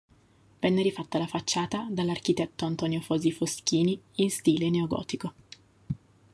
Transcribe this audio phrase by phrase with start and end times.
[0.59, 5.33] Venne rifatta la facciata dall'architetto Antonio Tosi Foschini in stile neogotico.